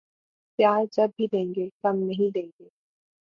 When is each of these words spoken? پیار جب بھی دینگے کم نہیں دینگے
پیار 0.59 0.85
جب 0.91 1.09
بھی 1.17 1.27
دینگے 1.27 1.67
کم 1.83 1.97
نہیں 1.99 2.29
دینگے 2.33 2.67